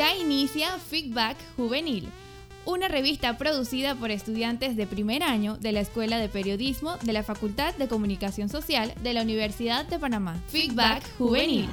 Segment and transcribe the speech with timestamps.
[0.00, 2.08] Ya inicia Feedback Juvenil,
[2.64, 7.22] una revista producida por estudiantes de primer año de la Escuela de Periodismo de la
[7.22, 10.40] Facultad de Comunicación Social de la Universidad de Panamá.
[10.46, 11.68] Feedback Juvenil.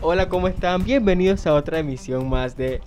[0.00, 0.82] Hola, ¿cómo están?
[0.82, 2.80] Bienvenidos a otra emisión más de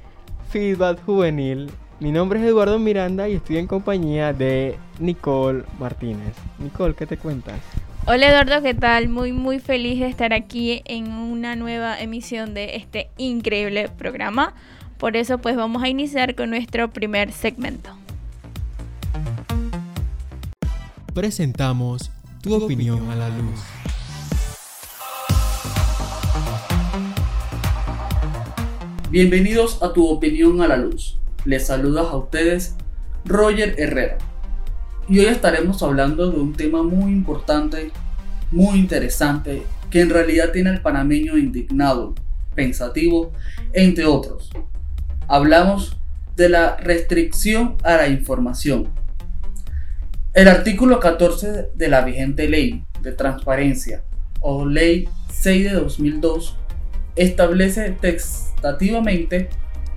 [0.49, 1.71] Feedback Juvenil.
[2.01, 6.35] Mi nombre es Eduardo Miranda y estoy en compañía de Nicole Martínez.
[6.59, 7.61] Nicole, ¿qué te cuentas?
[8.10, 9.10] Hola Eduardo, ¿qué tal?
[9.10, 14.54] Muy muy feliz de estar aquí en una nueva emisión de este increíble programa.
[14.98, 17.89] Por eso pues vamos a iniciar con nuestro primer segmento.
[21.14, 22.10] Presentamos
[22.42, 23.60] tu opinión a la luz.
[29.12, 31.20] Bienvenidos a tu opinión a la luz.
[31.43, 32.78] Les saluda a ustedes
[33.26, 34.17] Roger Herrera.
[35.09, 37.92] Y hoy estaremos hablando de un tema muy importante,
[38.52, 42.14] muy interesante, que en realidad tiene al panameño indignado,
[42.56, 43.31] pensativo,
[43.72, 44.50] entre otros.
[45.30, 45.98] Hablamos
[46.36, 48.90] de la restricción a la información.
[50.34, 54.03] El artículo 14 de la vigente ley de transparencia
[54.42, 56.58] o ley 6 de 2002
[57.16, 59.50] establece textativamente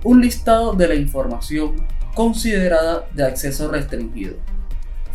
[0.05, 1.85] un listado de la información
[2.15, 4.35] considerada de acceso restringido,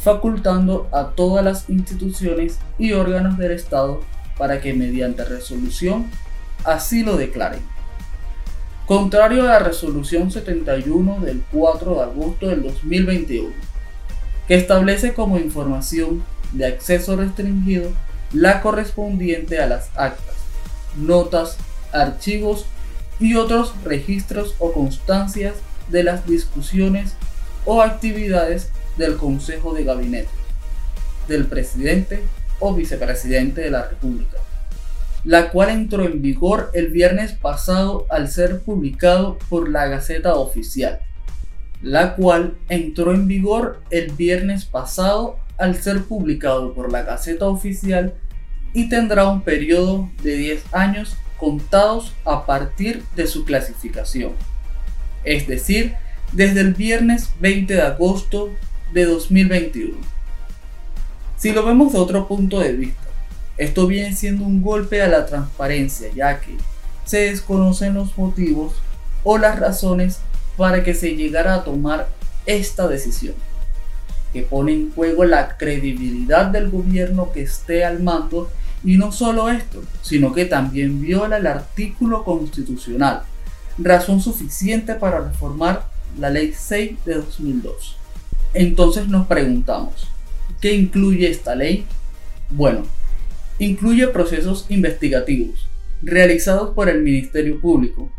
[0.07, 4.05] facultando a todas las instituciones y órganos del Estado
[4.39, 6.07] para que mediante resolución
[6.63, 7.63] así lo declaren.
[8.87, 13.49] Contrario a la resolución 71 del 4 de agosto del 2021,
[14.47, 17.91] que establece como información de acceso restringido
[18.33, 20.37] la correspondiente a las actas,
[20.97, 21.57] notas,
[21.93, 22.67] archivos
[23.19, 25.57] y otros registros o constancias
[25.89, 27.17] de las discusiones
[27.65, 30.29] o actividades del Consejo de Gabinete,
[31.29, 32.23] del presidente
[32.59, 34.39] o vicepresidente de la República,
[35.25, 41.01] la cual entró en vigor el viernes pasado al ser publicado por la Gaceta Oficial,
[41.83, 48.15] la cual entró en vigor el viernes pasado al ser publicado por la Gaceta Oficial
[48.73, 54.33] y tendrá un periodo de 10 años contados a partir de su clasificación,
[55.25, 55.95] es decir,
[56.33, 58.51] desde el viernes 20 de agosto
[58.93, 59.97] de 2021.
[61.37, 63.07] Si lo vemos de otro punto de vista,
[63.57, 66.57] esto viene siendo un golpe a la transparencia, ya que
[67.05, 68.75] se desconocen los motivos
[69.25, 70.21] o las razones
[70.57, 72.09] para que se llegara a tomar
[72.47, 73.35] esta decisión,
[74.33, 78.51] que pone en juego la credibilidad del gobierno que esté al mando
[78.85, 83.23] y no solo esto, sino que también viola el artículo constitucional,
[83.79, 87.97] razón suficiente para reformar la Ley 6 de 2002.
[88.59, 90.09] Entonces nos preguntamos,
[90.63, 91.85] ¿qué incluye esta ley?
[92.49, 92.85] Bueno,
[93.59, 95.69] incluye procesos investigativos
[96.01, 98.11] realizados por el Ministerio Público,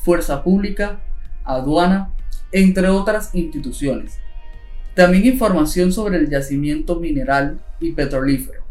[0.00, 0.98] Fuerza Pública,
[1.44, 2.10] Aduana,
[2.50, 4.18] entre otras instituciones.
[4.96, 8.64] También información sobre el yacimiento mineral y petrolífero,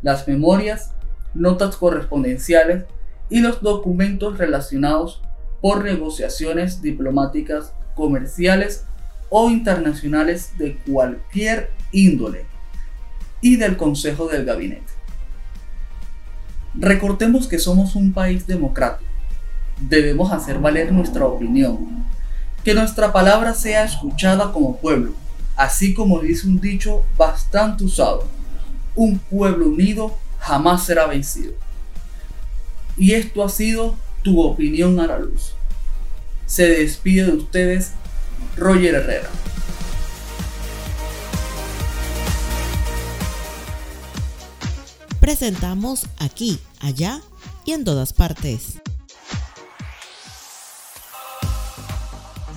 [0.00, 0.94] las memorias
[1.34, 2.84] notas correspondenciales
[3.28, 5.20] y los documentos relacionados
[5.60, 8.86] por negociaciones diplomáticas, comerciales
[9.30, 12.44] o internacionales de cualquier índole
[13.40, 14.92] y del Consejo del Gabinete.
[16.74, 19.10] Recordemos que somos un país democrático.
[19.80, 22.04] Debemos hacer valer nuestra opinión,
[22.62, 25.14] que nuestra palabra sea escuchada como pueblo,
[25.56, 28.28] así como dice un dicho bastante usado,
[28.94, 31.54] un pueblo unido jamás será vencido.
[32.96, 35.54] Y esto ha sido tu opinión a la luz.
[36.46, 37.92] Se despide de ustedes
[38.56, 39.28] Roger Herrera.
[45.20, 47.20] Presentamos aquí, allá
[47.64, 48.80] y en todas partes.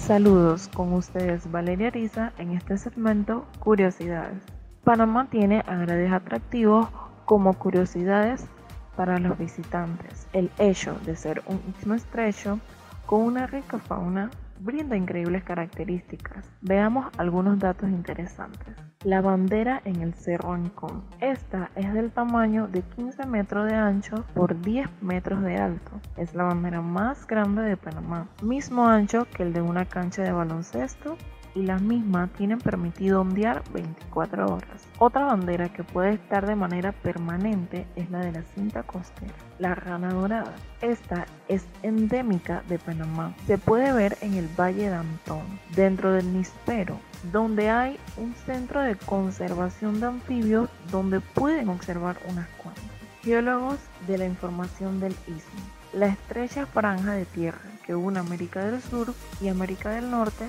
[0.06, 4.42] Saludos con ustedes Valeria Ariza en este segmento Curiosidades.
[4.84, 6.88] Panamá tiene agrades atractivos
[7.26, 8.46] como curiosidades
[8.97, 12.59] para los visitantes, el hecho de ser un istmo estrecho
[13.06, 14.29] con una rica fauna
[14.64, 16.50] brinda increíbles características.
[16.62, 18.76] Veamos algunos datos interesantes.
[19.04, 21.04] La bandera en el Cerro Ancón.
[21.20, 25.92] Esta es del tamaño de 15 metros de ancho por 10 metros de alto.
[26.16, 30.32] Es la bandera más grande de Panamá, mismo ancho que el de una cancha de
[30.32, 31.18] baloncesto
[31.55, 34.88] y las mismas tienen permitido ondear 24 horas.
[34.97, 39.76] Otra bandera que puede estar de manera permanente es la de la cinta costera, la
[39.76, 40.53] rana dorada.
[40.82, 43.35] Esta es endémica de Panamá.
[43.47, 46.97] Se puede ver en el Valle de Antón, dentro del Nispero,
[47.32, 52.84] donde hay un centro de conservación de anfibios donde pueden observar unas cuantas.
[53.22, 55.61] Geólogos de la información del istmo.
[55.94, 60.46] La estrecha franja de tierra que une América del Sur y América del Norte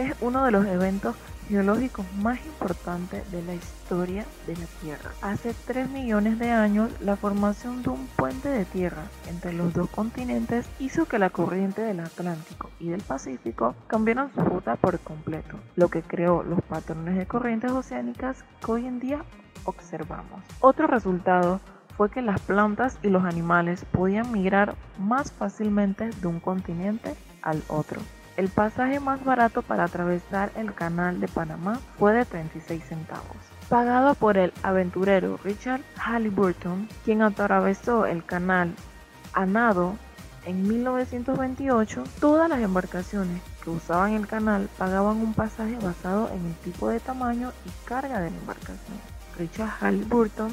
[0.00, 1.14] es uno de los eventos
[1.46, 5.10] geológicos más importantes de la historia de la Tierra.
[5.20, 9.90] Hace 3 millones de años, la formación de un puente de tierra entre los dos
[9.90, 15.56] continentes hizo que la corriente del Atlántico y del Pacífico cambiaran su ruta por completo,
[15.76, 19.24] lo que creó los patrones de corrientes oceánicas que hoy en día
[19.64, 20.40] observamos.
[20.60, 21.60] Otro resultado
[21.96, 27.62] fue que las plantas y los animales podían migrar más fácilmente de un continente al
[27.68, 28.00] otro.
[28.36, 33.36] El pasaje más barato para atravesar el canal de Panamá fue de 36 centavos,
[33.68, 38.74] pagado por el aventurero Richard Halliburton, quien atravesó el canal
[39.32, 39.96] a nado
[40.46, 42.04] en 1928.
[42.20, 47.00] Todas las embarcaciones que usaban el canal pagaban un pasaje basado en el tipo de
[47.00, 48.98] tamaño y carga de la embarcación.
[49.38, 50.50] Richard Halliburton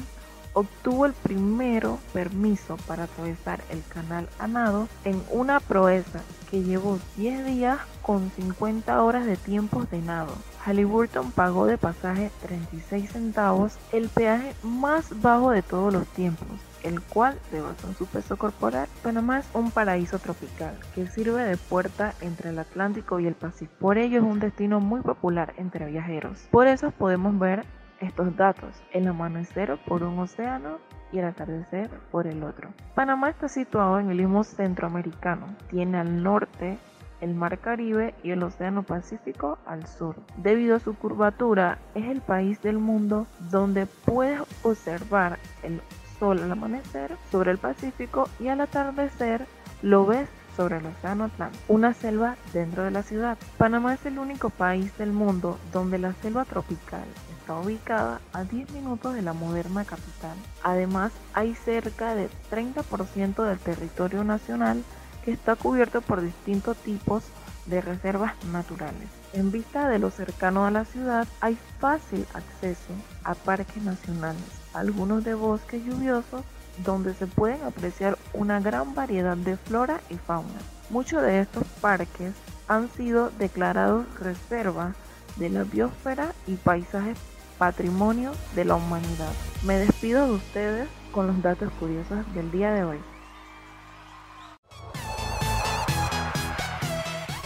[0.52, 6.98] obtuvo el primero permiso para atravesar el canal a nado en una proeza que llevó
[7.16, 10.32] 10 días con 50 horas de tiempo de nado.
[10.64, 16.48] Halliburton pagó de pasaje 36 centavos, el peaje más bajo de todos los tiempos,
[16.82, 18.88] el cual se basó su peso corporal.
[19.02, 23.74] Panamá es un paraíso tropical que sirve de puerta entre el Atlántico y el Pacífico.
[23.78, 26.40] Por ello es un destino muy popular entre viajeros.
[26.50, 27.64] Por eso podemos ver
[28.00, 30.78] estos datos, el amanecer por un océano
[31.12, 32.70] y el atardecer por el otro.
[32.94, 36.78] Panamá está situado en el istmo centroamericano, tiene al norte
[37.20, 40.16] el mar Caribe y el Océano Pacífico al sur.
[40.36, 45.80] Debido a su curvatura, es el país del mundo donde puedes observar el
[46.18, 49.46] sol al amanecer sobre el Pacífico y al atardecer
[49.82, 50.28] lo ves
[50.58, 53.38] sobre el Océano Atlántico, una selva dentro de la ciudad.
[53.58, 57.04] Panamá es el único país del mundo donde la selva tropical
[57.38, 60.36] está ubicada a 10 minutos de la moderna capital.
[60.64, 64.82] Además, hay cerca del 30% del territorio nacional
[65.24, 67.22] que está cubierto por distintos tipos
[67.66, 69.08] de reservas naturales.
[69.34, 74.42] En vista de lo cercano a la ciudad, hay fácil acceso a parques nacionales,
[74.74, 76.42] algunos de bosques lluviosos
[76.84, 80.58] donde se pueden apreciar una gran variedad de flora y fauna.
[80.90, 82.32] Muchos de estos parques
[82.66, 84.94] han sido declarados reserva
[85.36, 87.18] de la biosfera y paisajes
[87.58, 89.32] patrimonio de la humanidad.
[89.64, 92.98] Me despido de ustedes con los datos curiosos del día de hoy.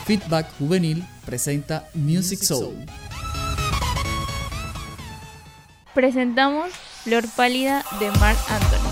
[0.04, 2.86] Feedback Juvenil presenta Music Soul.
[5.94, 6.72] Presentamos
[7.04, 8.91] Flor Pálida de Mark Anthony.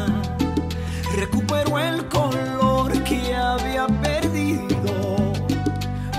[1.21, 5.31] recuperó el color que había perdido,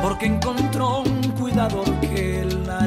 [0.00, 2.86] porque encontró un cuidador que la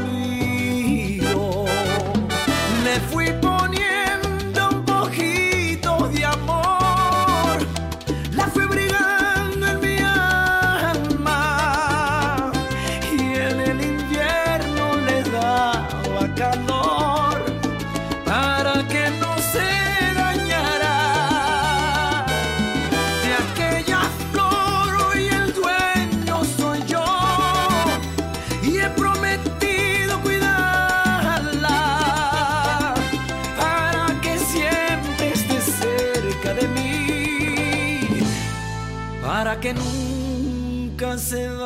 [41.33, 41.60] in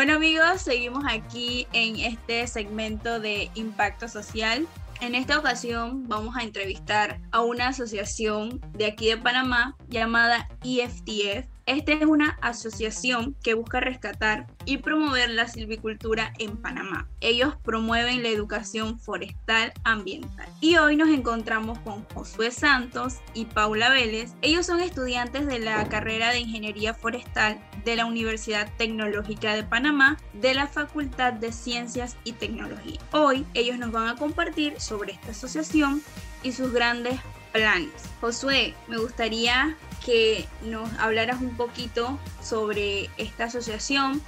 [0.00, 4.66] Bueno amigos, seguimos aquí en este segmento de impacto social.
[5.02, 11.46] En esta ocasión vamos a entrevistar a una asociación de aquí de Panamá llamada EFTF.
[11.66, 17.08] Esta es una asociación que busca rescatar y promover la silvicultura en Panamá.
[17.20, 20.48] Ellos promueven la educación forestal ambiental.
[20.60, 24.34] Y hoy nos encontramos con Josué Santos y Paula Vélez.
[24.42, 30.18] Ellos son estudiantes de la carrera de Ingeniería Forestal de la Universidad Tecnológica de Panamá
[30.32, 33.00] de la Facultad de Ciencias y Tecnología.
[33.12, 36.02] Hoy ellos nos van a compartir sobre esta asociación
[36.42, 37.20] y sus grandes
[37.52, 37.90] planes.
[38.20, 44.22] Josué, me gustaría que nos hablaras un poquito sobre esta asociación.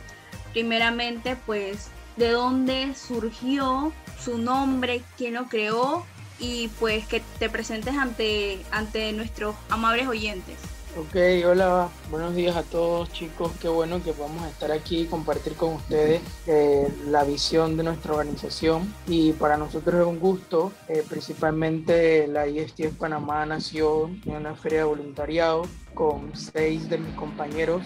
[0.52, 6.04] Primeramente, pues, de dónde surgió su nombre, quién lo creó
[6.38, 10.56] y pues que te presentes ante, ante nuestros amables oyentes.
[10.94, 15.54] Ok, hola, buenos días a todos chicos, qué bueno que podamos estar aquí y compartir
[15.54, 18.92] con ustedes eh, la visión de nuestra organización.
[19.06, 24.80] Y para nosotros es un gusto, eh, principalmente la ISTF Panamá nació en una feria
[24.80, 25.62] de voluntariado
[25.94, 27.82] con seis de mis compañeros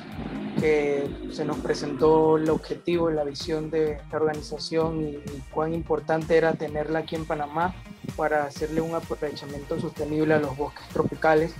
[0.58, 5.18] que se nos presentó el objetivo la visión de esta organización y
[5.52, 7.72] cuán importante era tenerla aquí en Panamá
[8.16, 11.54] para hacerle un aprovechamiento sostenible a los bosques tropicales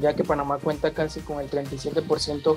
[0.00, 2.56] ya que Panamá cuenta casi con el 37%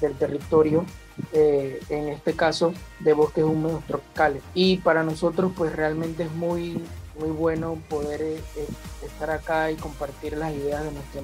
[0.00, 0.84] del territorio,
[1.32, 4.42] eh, en este caso de bosques húmedos tropicales.
[4.54, 6.82] Y para nosotros pues realmente es muy,
[7.18, 8.40] muy bueno poder eh,
[9.04, 11.22] estar acá y compartir las ideas de nuestra,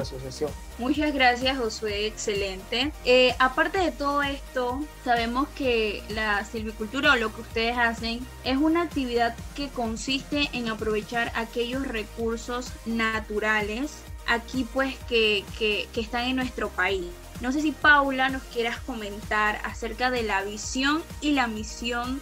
[0.00, 0.50] asociación.
[0.78, 2.92] Muchas gracias Josué, excelente.
[3.04, 8.58] Eh, aparte de todo esto, sabemos que la silvicultura o lo que ustedes hacen es
[8.58, 16.24] una actividad que consiste en aprovechar aquellos recursos naturales aquí pues que, que, que, están
[16.24, 17.06] en nuestro país.
[17.40, 22.20] No sé si Paula nos quieras comentar acerca de la visión y la misión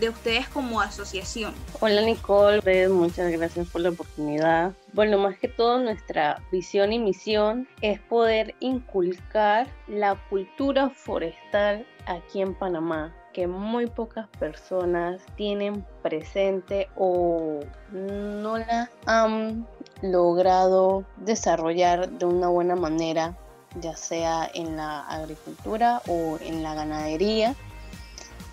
[0.00, 1.54] de ustedes como asociación.
[1.80, 4.72] Hola Nicole, muchas gracias por la oportunidad.
[4.92, 12.40] Bueno, más que todo nuestra visión y misión es poder inculcar la cultura forestal aquí
[12.40, 17.60] en Panamá que muy pocas personas tienen presente o
[17.92, 19.66] no la han
[20.02, 23.36] logrado desarrollar de una buena manera,
[23.80, 27.54] ya sea en la agricultura o en la ganadería.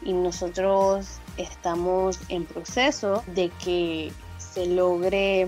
[0.02, 5.48] Y nosotros estamos en proceso de que se logre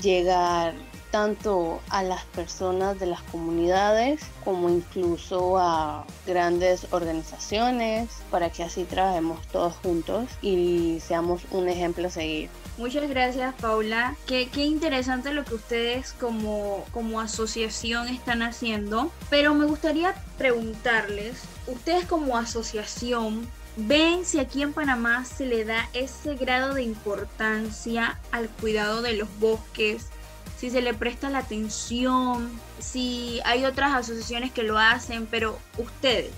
[0.00, 0.74] llegar
[1.10, 8.84] tanto a las personas de las comunidades como incluso a grandes organizaciones para que así
[8.84, 12.50] trabajemos todos juntos y seamos un ejemplo a seguir.
[12.78, 14.16] Muchas gracias Paula.
[14.26, 19.10] Qué, qué interesante lo que ustedes como, como asociación están haciendo.
[19.30, 25.88] Pero me gustaría preguntarles, ustedes como asociación, ¿ven si aquí en Panamá se le da
[25.94, 30.10] ese grado de importancia al cuidado de los bosques?
[30.56, 36.32] si se le presta la atención, si hay otras asociaciones que lo hacen, pero ustedes,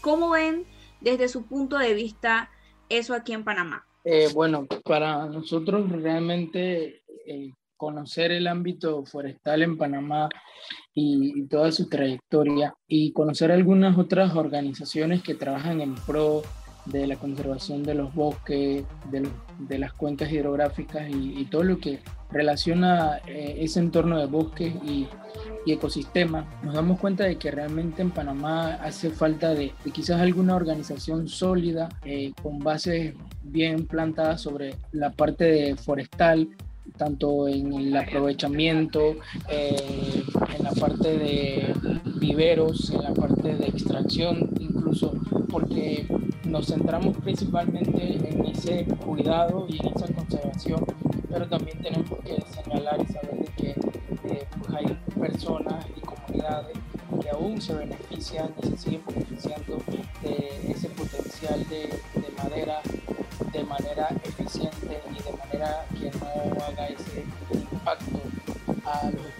[0.00, 0.64] ¿cómo ven
[1.00, 2.50] desde su punto de vista
[2.88, 3.86] eso aquí en Panamá?
[4.04, 10.28] Eh, bueno, para nosotros realmente eh, conocer el ámbito forestal en Panamá
[10.92, 16.42] y, y, toda su trayectoria y conocer algunas otras organizaciones que trabajan en pro
[16.86, 22.00] de la conservación de los bosques, de, de las cuencas hidrográficas y, todo lo que
[22.30, 25.06] relaciona eh, ese entorno de bosques y,
[25.64, 30.56] y ecosistemas, nos damos cuenta de que realmente en Panamá hace falta de, quizás alguna
[30.56, 36.48] organización sólida eh, con bases bien plantadas sobre la parte forestal,
[36.96, 39.16] tanto en el aprovechamiento,
[39.48, 40.24] eh,
[40.56, 41.74] en la parte de
[42.22, 45.12] viveros, en la parte de extracción, incluso
[45.50, 46.06] porque
[46.44, 50.86] nos centramos principalmente en ese cuidado y en esa conservación,
[51.28, 56.76] pero también tenemos que señalar y saber de que eh, pues hay personas y comunidades
[57.20, 59.82] que aún se benefician y se siguen beneficiando
[60.22, 62.80] de ese potencial de, de madera
[63.52, 68.20] de manera eficiente y de manera que no haga ese impacto
[68.84, 69.31] a los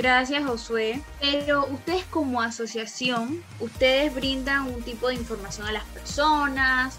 [0.00, 1.02] Gracias, Josué.
[1.20, 6.98] Pero ustedes como asociación, ustedes brindan un tipo de información a las personas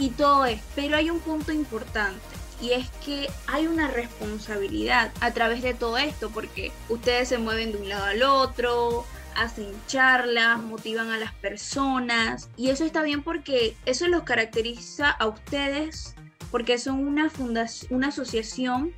[0.00, 0.60] y todo es.
[0.74, 2.18] Pero hay un punto importante
[2.60, 7.70] y es que hay una responsabilidad a través de todo esto porque ustedes se mueven
[7.70, 13.22] de un lado al otro, hacen charlas, motivan a las personas y eso está bien
[13.22, 16.16] porque eso los caracteriza a ustedes
[16.50, 18.92] porque son una fundación, una asociación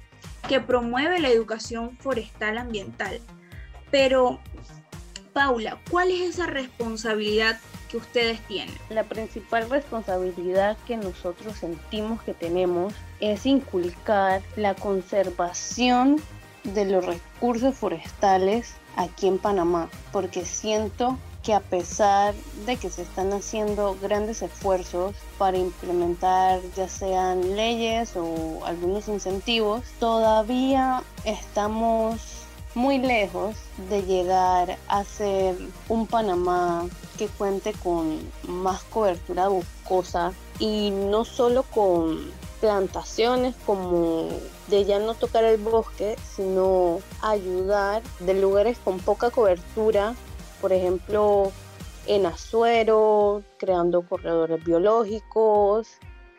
[0.48, 3.20] que promueve la educación forestal ambiental.
[3.92, 4.40] Pero,
[5.34, 8.74] Paula, ¿cuál es esa responsabilidad que ustedes tienen?
[8.88, 16.20] La principal responsabilidad que nosotros sentimos que tenemos es inculcar la conservación
[16.64, 22.34] de los recursos forestales aquí en Panamá, porque siento que a pesar
[22.66, 29.82] de que se están haciendo grandes esfuerzos para implementar ya sean leyes o algunos incentivos,
[29.98, 32.41] todavía estamos
[32.74, 33.56] muy lejos
[33.90, 35.56] de llegar a ser
[35.88, 36.86] un Panamá
[37.18, 42.30] que cuente con más cobertura boscosa y no solo con
[42.60, 44.28] plantaciones como
[44.68, 50.14] de ya no tocar el bosque, sino ayudar de lugares con poca cobertura,
[50.60, 51.50] por ejemplo
[52.06, 55.88] en Azuero, creando corredores biológicos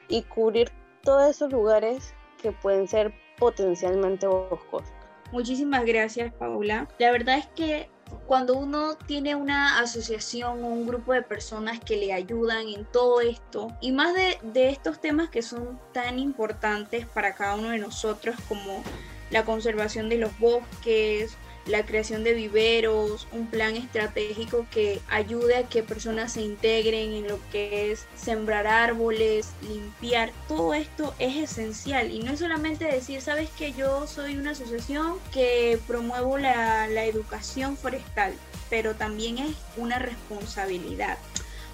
[0.10, 0.72] y cubrir
[1.04, 5.03] todos esos lugares que pueden ser potencialmente boscosos.
[5.34, 6.88] Muchísimas gracias, Paula.
[7.00, 7.90] La verdad es que
[8.28, 13.20] cuando uno tiene una asociación o un grupo de personas que le ayudan en todo
[13.20, 17.80] esto, y más de, de, estos temas que son tan importantes para cada uno de
[17.80, 18.84] nosotros como
[19.32, 25.64] la conservación de los bosques, la creación de viveros, un plan estratégico que ayude a
[25.64, 32.12] que personas se integren en lo que es sembrar árboles, limpiar, todo esto es esencial.
[32.12, 37.06] Y no es solamente decir, sabes que yo soy una asociación que promuevo la, la
[37.06, 38.34] educación forestal,
[38.70, 41.18] pero también es una responsabilidad.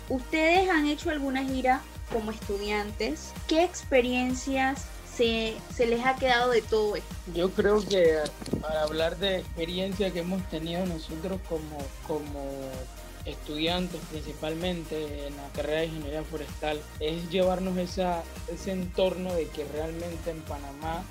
[0.07, 4.85] Ustedes han hecho alguna gira como estudiantes, ¿qué experiencias
[5.19, 7.13] se, se, les ha quedado de todo esto?
[7.35, 8.19] Yo creo que
[8.61, 11.77] para hablar de experiencia que hemos tenido nosotros como,
[12.07, 12.49] como
[13.25, 19.65] estudiantes principalmente en la carrera de ingeniería forestal es llevarnos esa, ese entorno de que
[19.65, 21.03] realmente en Panamá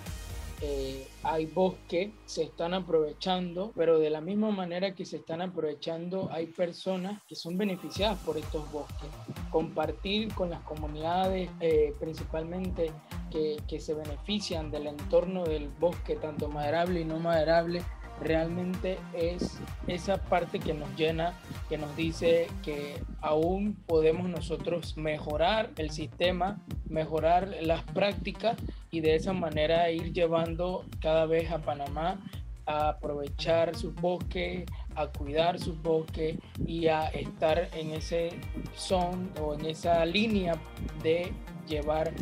[0.61, 6.29] eh, hay bosque, se están aprovechando, pero de la misma manera que se están aprovechando,
[6.33, 9.09] hay personas que son beneficiadas por estos bosques.
[9.51, 12.90] Compartir con las comunidades, eh, principalmente
[13.31, 17.83] que, que, se benefician del entorno del bosque, tanto maderable y no maderable,
[18.21, 21.35] realmente es esa parte que nos llena,
[21.68, 28.57] que nos dice que aún podemos nosotros mejorar el sistema, mejorar las prácticas
[28.90, 32.20] y de esa manera ir llevando cada vez a Panamá
[32.66, 38.31] a aprovechar sus bosques, a cuidar sus bosques y a estar en ese
[38.74, 40.55] son o en esa línea
[41.03, 41.33] de
[41.66, 42.12] llevar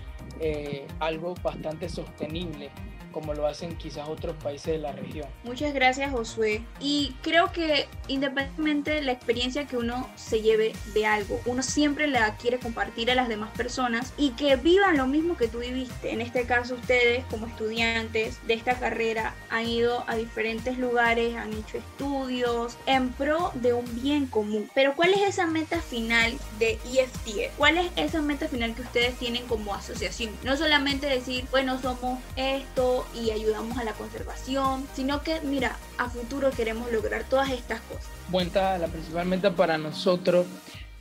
[0.40, 2.70] eh, algo bastante sostenible
[3.16, 5.26] como lo hacen quizás otros países de la región.
[5.42, 6.60] Muchas gracias Josué.
[6.80, 12.08] Y creo que independientemente de la experiencia que uno se lleve de algo, uno siempre
[12.08, 16.12] la quiere compartir a las demás personas y que vivan lo mismo que tú viviste.
[16.12, 21.54] En este caso ustedes como estudiantes de esta carrera han ido a diferentes lugares, han
[21.54, 24.70] hecho estudios en pro de un bien común.
[24.74, 27.56] Pero ¿cuál es esa meta final de EFT?
[27.56, 30.34] ¿Cuál es esa meta final que ustedes tienen como asociación?
[30.44, 36.08] No solamente decir, bueno, somos esto, y ayudamos a la conservación, sino que, mira, a
[36.08, 38.08] futuro queremos lograr todas estas cosas.
[38.28, 40.46] Buena, la principal meta para nosotros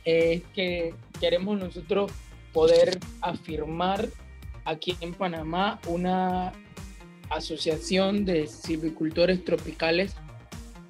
[0.04, 2.12] es que queremos nosotros
[2.52, 4.08] poder afirmar
[4.64, 6.52] aquí en Panamá una
[7.30, 10.14] asociación de silvicultores tropicales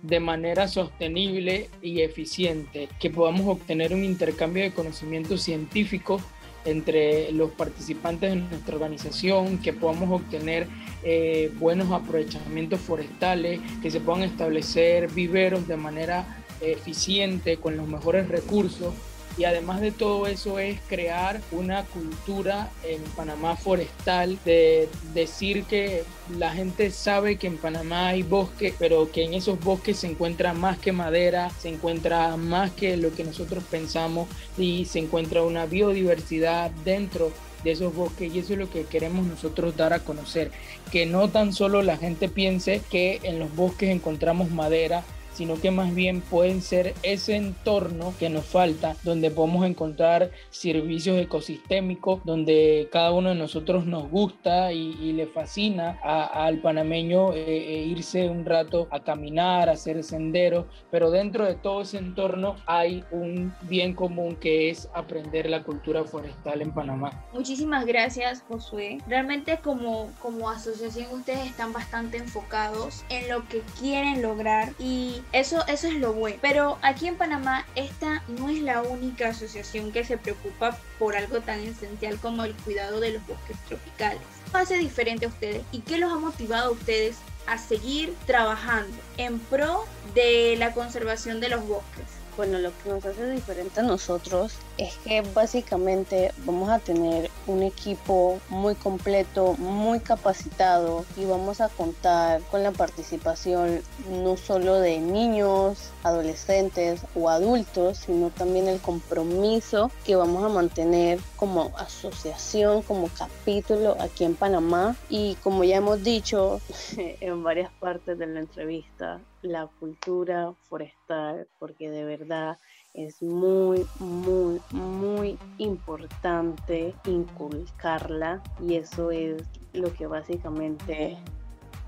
[0.03, 6.21] de manera sostenible y eficiente, que podamos obtener un intercambio de conocimiento científico
[6.65, 10.67] entre los participantes de nuestra organización, que podamos obtener
[11.09, 18.27] eh, buenos aprovechamientos forestales, que se puedan establecer viveros de manera eficiente con los mejores
[18.27, 18.93] recursos.
[19.39, 26.03] Y además de todo eso es crear una cultura en Panamá forestal de decir que
[26.37, 30.55] la gente sabe que en Panamá hay bosque, pero que en esos bosques se encuentra
[30.55, 34.27] más que madera, se encuentra más que lo que nosotros pensamos
[34.59, 37.31] y se encuentra una biodiversidad dentro
[37.67, 40.53] de esos bosques y eso es lo que queremos nosotros dar a conocer,
[40.93, 45.03] que no tan solo la gente piense que en los bosques encontramos madera,
[45.37, 51.19] sino que más bien pueden ser ese entorno que nos falta, donde podemos encontrar servicios
[51.19, 57.85] ecosistémicos, donde cada uno de nosotros nos gusta y, le fascina al panameño eh, eh,
[57.87, 63.05] irse un rato a caminar, a hacer senderos, pero dentro de todo ese entorno hay
[63.11, 67.27] un bien común que es aprender la cultura forestal en Panamá.
[67.33, 68.99] Muchísimas gracias, Josué.
[69.07, 75.65] Realmente como, como asociación ustedes están bastante enfocados en lo que quieren lograr y eso,
[75.67, 76.39] eso es lo bueno.
[76.41, 81.41] Pero aquí en Panamá esta no es la única asociación que se preocupa por algo
[81.41, 84.21] tan esencial como el cuidado de los bosques tropicales.
[84.51, 88.97] ¿Qué hace diferente a ustedes y qué los ha motivado a ustedes a seguir trabajando
[89.19, 89.85] en pro
[90.15, 92.16] de la conservación de los bosques?
[92.37, 97.63] Bueno, lo que nos hace diferente a nosotros es que básicamente vamos a tener un
[97.63, 104.99] equipo muy completo, muy capacitado y vamos a contar con la participación no solo de
[104.99, 113.09] niños, adolescentes o adultos, sino también el compromiso que vamos a mantener como asociación, como
[113.09, 114.97] capítulo aquí en Panamá.
[115.09, 116.61] Y como ya hemos dicho
[116.97, 122.59] en varias partes de la entrevista, la cultura forestal, porque de verdad
[122.95, 129.43] es muy, muy, muy importante inculcarla y eso es
[129.75, 131.19] lo que básicamente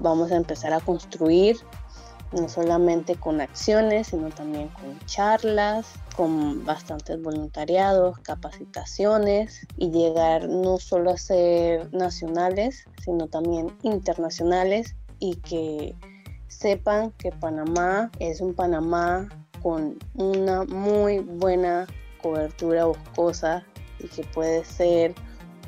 [0.01, 1.57] vamos a empezar a construir,
[2.33, 5.87] no solamente con acciones, sino también con charlas,
[6.17, 15.37] con bastantes voluntariados, capacitaciones y llegar no solo a ser nacionales, sino también internacionales y
[15.37, 15.95] que
[16.49, 19.29] sepan que Panamá es un Panamá
[19.63, 21.87] con una muy buena
[22.23, 23.65] cobertura boscosa
[23.99, 25.15] y que puede ser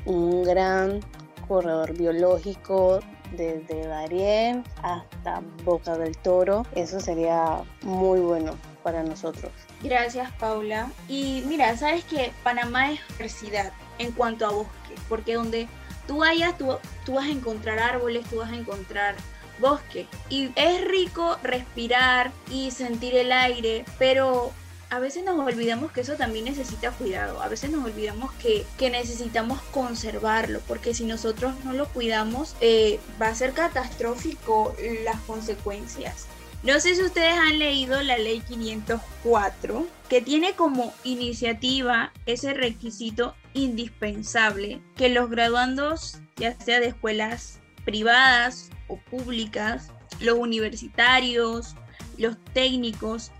[0.05, 0.99] un gran
[1.47, 2.99] corredor biológico
[3.31, 6.65] desde Darién hasta Boca del Toro.
[6.75, 9.51] Eso sería muy bueno para nosotros.
[9.81, 10.89] Gracias Paula.
[11.07, 15.67] Y mira, sabes que Panamá es diversidad en cuanto a bosque, porque donde
[16.07, 19.15] tú vayas, tú, tú vas a encontrar árboles, tú vas a encontrar
[19.59, 20.07] bosque.
[20.29, 24.51] Y es rico respirar y sentir el aire, pero
[24.91, 29.61] a veces nos olvidamos que eso también necesita cuidado, a veces nos olvidamos que, necesitamos
[29.71, 34.75] conservarlo, porque si nosotros no lo cuidamos eh, va a ser catastrófico
[35.05, 36.27] las consecuencias.
[36.63, 43.33] No sé si ustedes han leído la ley 504, que tiene como iniciativa ese requisito
[43.53, 49.87] indispensable que los graduandos, ya sea de escuelas privadas o públicas,
[50.19, 51.75] los universitarios,
[52.17, 53.31] los técnicos,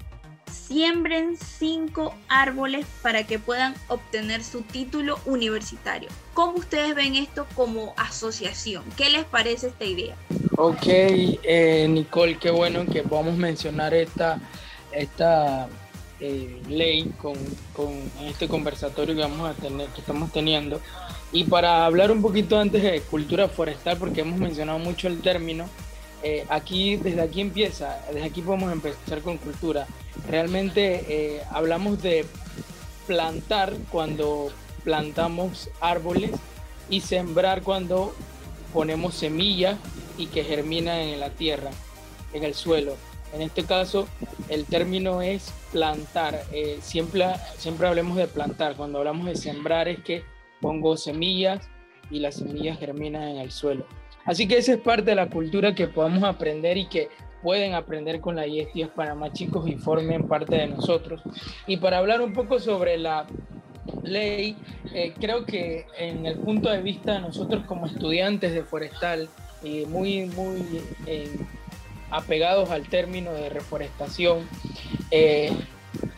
[0.52, 6.10] siembren cinco árboles para que puedan obtener su título universitario.
[6.34, 8.84] ¿Cómo ustedes ven esto como asociación?
[8.98, 10.16] ¿Qué les parece esta idea?
[10.58, 14.40] Ok, eh, Nicole, qué bueno que podamos mencionar esta,
[14.92, 15.68] esta
[16.20, 17.34] eh, ley con,
[17.74, 17.94] con,
[18.26, 20.80] este conversatorio que vamos a tener, que estamos teniendo.
[21.32, 25.68] Y para hablar un poquito antes de cultura forestal, porque hemos mencionado mucho el término,
[26.24, 29.88] eh, aquí, desde aquí empieza, desde aquí podemos empezar con cultura.
[30.28, 32.26] Realmente eh, hablamos de
[33.08, 34.52] plantar cuando
[34.84, 36.32] plantamos árboles
[36.90, 38.14] y sembrar cuando
[38.74, 39.78] ponemos semillas
[40.18, 41.72] y que germinan en la tierra,
[42.34, 42.96] en el suelo.
[43.34, 44.08] En este caso,
[44.50, 46.44] el término es plantar.
[46.52, 47.26] Eh, siempre,
[47.58, 48.76] siempre hablemos de plantar.
[48.76, 50.24] Cuando hablamos de sembrar es que
[50.60, 51.68] pongo semillas
[52.10, 53.86] y las semillas germinan en el suelo.
[54.26, 57.10] Así que esa es parte de la cultura que podemos aprender y que
[57.42, 61.22] pueden aprender con la IES Panamá, chicos, y formen parte de nosotros.
[61.68, 63.26] Y para hablar un poco sobre la
[64.04, 64.56] ley,
[64.94, 69.30] eh, creo que en el punto de vista de nosotros como estudiantes de forestal,
[69.64, 71.36] y muy, muy eh,
[72.10, 74.48] apegados al término de reforestación,
[75.12, 75.52] eh,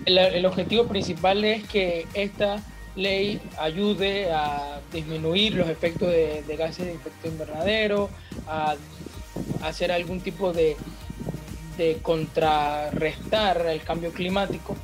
[0.06, 2.62] el objetivo principal es que esta
[2.96, 8.10] ley ayude a disminuir los efectos de, gases de efecto invernadero,
[8.48, 8.76] a,
[9.64, 10.76] hacer algún tipo de,
[11.78, 14.76] de contrarrestar el cambio climático.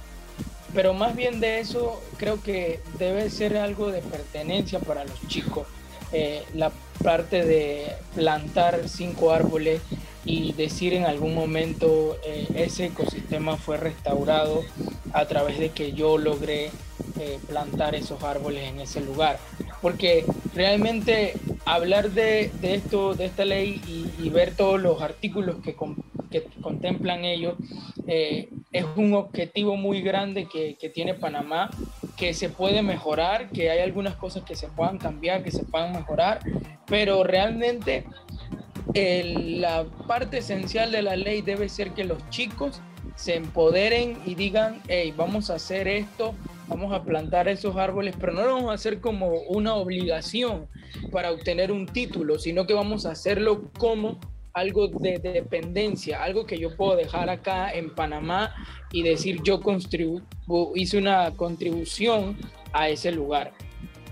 [0.74, 5.68] Pero más bien de eso creo que debe ser algo de pertenencia para los chicos.
[6.12, 6.72] Eh, la
[7.04, 9.82] parte de plantar cinco árboles
[10.30, 14.62] y decir en algún momento eh, ese ecosistema fue restaurado
[15.12, 16.70] a través de que yo logré
[17.20, 19.40] eh, plantar esos árboles en ese lugar.
[19.82, 21.34] Porque realmente
[21.66, 25.76] hablar de, esto, de esta ley y, ver todos los artículos que,
[26.62, 27.56] contemplan ellos,
[28.06, 31.72] eh, es un objetivo muy grande que, tiene Panamá,
[32.16, 35.92] que se puede mejorar, que hay algunas cosas que se puedan cambiar, que se puedan
[35.92, 36.42] mejorar,
[36.86, 38.06] pero realmente
[38.94, 42.82] la parte esencial de la ley debe ser que los chicos
[43.16, 46.34] se empoderen y digan, hey, vamos a hacer esto,
[46.68, 50.68] vamos a plantar esos árboles, pero no lo vamos a hacer como una obligación
[51.12, 54.20] para obtener un título, sino que vamos a hacerlo como
[54.54, 58.54] algo de, dependencia, algo que yo puedo dejar acá en Panamá
[58.92, 59.60] y decir yo
[60.76, 62.38] hice una contribución
[62.74, 63.54] a ese lugar.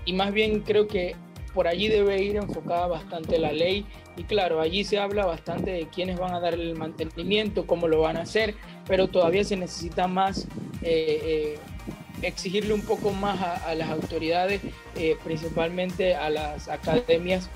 [0.04, 1.16] Y más bien creo que
[1.48, 5.86] por allí debe ir enfocada bastante la ley y claro, allí se habla bastante de
[5.88, 8.54] quiénes van a dar el mantenimiento, cómo lo van a hacer,
[8.86, 10.46] pero todavía se necesita más,
[10.82, 11.58] eh, eh,
[12.22, 14.60] exigirle un poco más a, las autoridades,
[14.96, 17.48] eh, principalmente a las academias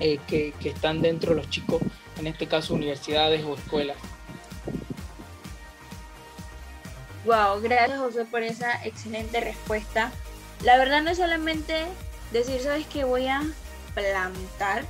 [0.00, 1.82] que, que están dentro de los chicos,
[2.18, 3.96] en este caso universidades o escuelas.
[7.26, 10.12] Wow, gracias José por esa excelente respuesta.
[10.62, 11.84] La verdad no es solamente
[12.32, 13.04] decir, ¿sabes qué?
[13.04, 13.42] Voy a
[13.94, 14.84] plantar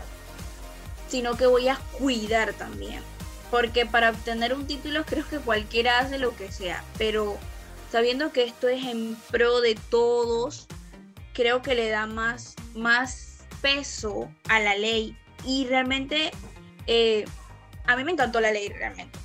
[1.09, 3.03] sino que voy a cuidar también.
[3.51, 7.39] Porque para obtener un título creo que cualquiera hace lo que sea, pero
[7.93, 10.67] sabiendo que esto es en pro de todos,
[11.33, 15.17] creo que le da más, más peso a la ley.
[15.45, 16.33] Y realmente,
[16.89, 17.25] eh,
[17.87, 19.19] a mí me encantó la ley realmente.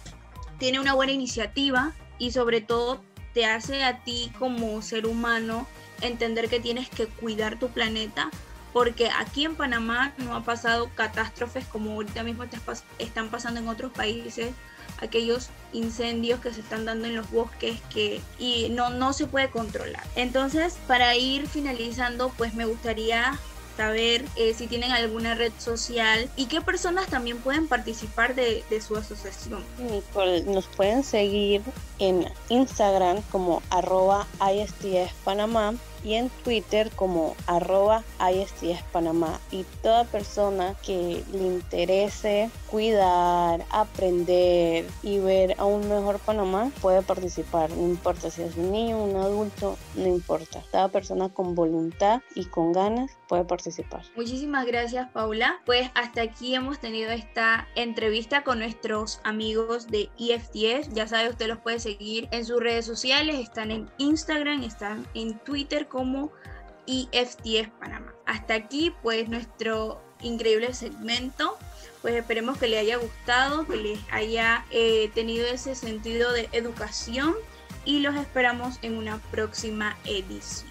[0.59, 3.01] Tiene una buena iniciativa y sobre todo
[3.33, 5.67] te hace a ti como ser humano
[6.01, 8.29] entender que tienes que cuidar tu planeta
[8.73, 12.43] porque aquí en Panamá no ha pasado catástrofes como ahorita mismo
[12.99, 14.53] están pasando en otros países,
[15.01, 19.49] aquellos incendios que se están dando en los bosques que y no, no se puede
[19.49, 20.03] controlar.
[20.15, 23.37] Entonces, para ir finalizando, pues me gustaría
[23.75, 28.81] saber eh, si tienen alguna red social y qué personas también pueden participar de, de
[28.81, 29.63] su asociación.
[30.45, 31.61] Nos pueden seguir
[32.01, 39.39] en Instagram como arroba ISTS Panamá y en Twitter como arroba ISTS Panamá.
[39.51, 47.03] Y toda persona que le interese cuidar, aprender y ver a un mejor Panamá puede
[47.03, 47.69] participar.
[47.71, 50.63] No importa si es un niño, un adulto, no importa.
[50.71, 54.01] Cada persona con voluntad y con ganas puede participar.
[54.15, 55.61] Muchísimas gracias Paula.
[55.65, 60.93] Pues hasta aquí hemos tenido esta entrevista con nuestros amigos de IFTS.
[60.93, 63.39] Ya sabe, usted los puede seguir en sus redes sociales.
[63.39, 66.31] Están en Instagram, están en Twitter como
[66.85, 68.13] IFTS Panamá.
[68.25, 71.57] Hasta aquí pues nuestro increíble segmento.
[72.01, 77.35] Pues esperemos que le haya gustado, que les haya eh, tenido ese sentido de educación
[77.85, 80.70] y los esperamos en una próxima edición.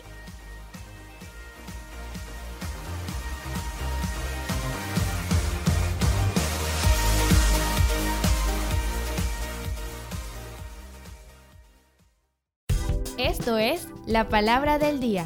[13.41, 15.25] Esto es la palabra del día.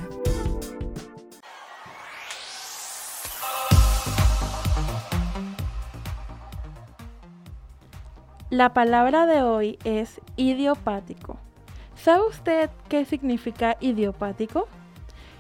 [8.51, 11.39] La palabra de hoy es idiopático.
[11.97, 14.69] ¿Sabe usted qué significa idiopático?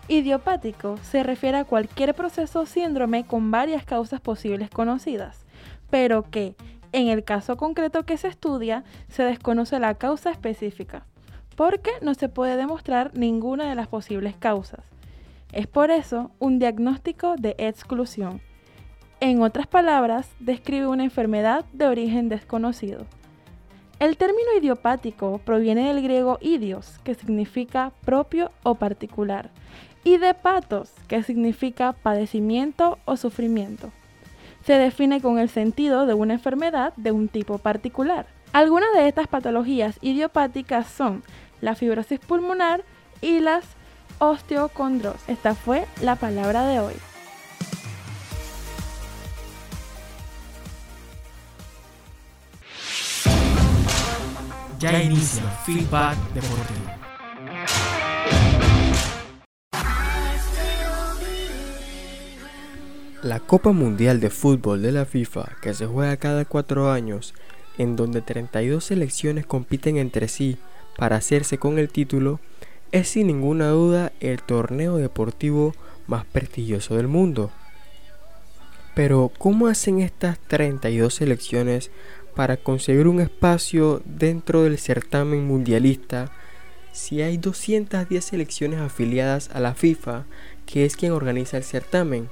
[0.08, 5.46] Idiopático se refiere a cualquier proceso o síndrome con varias causas posibles conocidas,
[5.90, 6.56] pero que,
[6.90, 11.06] en el caso concreto que se estudia, se desconoce la causa específica,
[11.56, 14.80] porque no se puede demostrar ninguna de las posibles causas.
[15.52, 18.40] Es por eso un diagnóstico de exclusión.
[19.20, 23.06] En otras palabras, describe una enfermedad de origen desconocido.
[24.00, 29.50] El término idiopático proviene del griego idios, que significa propio o particular,
[30.02, 33.92] y de patos, que significa padecimiento o sufrimiento.
[34.64, 38.26] Se define con el sentido de una enfermedad de un tipo particular.
[38.52, 41.22] Algunas de estas patologías idiopáticas son
[41.64, 42.84] la fibrosis pulmonar
[43.22, 43.64] y las
[44.18, 45.16] osteocondros.
[45.28, 46.94] Esta fue la palabra de hoy.
[54.78, 56.90] Ya inicia Feedback Deportivo.
[63.22, 67.32] La Copa Mundial de Fútbol de la FIFA, que se juega cada cuatro años,
[67.78, 70.58] en donde 32 selecciones compiten entre sí
[70.96, 72.40] para hacerse con el título,
[72.92, 75.74] es sin ninguna duda el torneo deportivo
[76.06, 77.50] más prestigioso del mundo.
[78.94, 81.90] Pero, ¿cómo hacen estas 32 selecciones
[82.36, 86.30] para conseguir un espacio dentro del certamen mundialista
[86.92, 90.26] si hay 210 selecciones afiliadas a la FIFA,
[90.64, 92.28] que es quien organiza el certamen?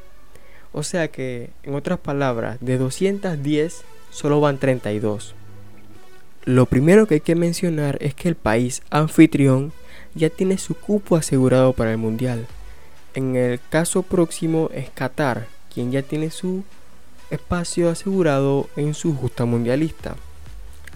[0.72, 5.34] O sea que, en otras palabras, de 210 solo van 32.
[6.44, 9.72] Lo primero que hay que mencionar es que el país anfitrión
[10.14, 12.46] ya tiene su cupo asegurado para el Mundial.
[13.14, 16.64] En el caso próximo es Qatar, quien ya tiene su
[17.30, 20.16] espacio asegurado en su justa mundialista.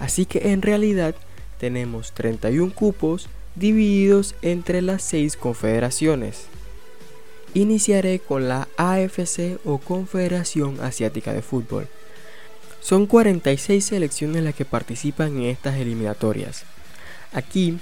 [0.01, 1.15] Así que en realidad
[1.59, 6.47] tenemos 31 cupos divididos entre las 6 confederaciones.
[7.55, 11.87] Iniciaré con la AFC o Confederación Asiática de Fútbol.
[12.87, 16.62] Son 46 selecciones las que participan en estas eliminatorias.
[17.33, 17.81] Aquí,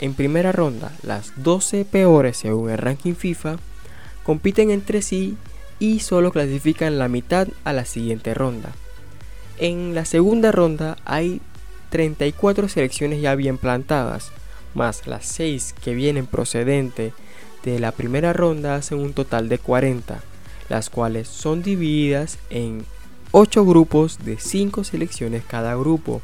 [0.00, 3.56] en primera ronda, las 12 peores según el ranking FIFA
[4.22, 5.38] compiten entre sí
[5.78, 8.72] y solo clasifican la mitad a la siguiente ronda.
[9.56, 11.40] En la segunda ronda hay
[11.88, 14.30] 34 selecciones ya bien plantadas,
[14.74, 17.14] más las 6 que vienen procedente
[17.64, 20.20] de la primera ronda hacen un total de 40,
[20.68, 22.84] las cuales son divididas en
[23.36, 26.22] 8 grupos de 5 selecciones cada grupo.